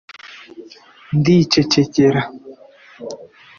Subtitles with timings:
[1.17, 2.21] Ndicecekela